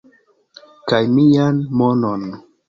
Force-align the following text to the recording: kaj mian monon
kaj 0.93 1.01
mian 1.17 1.55
monon 1.83 2.23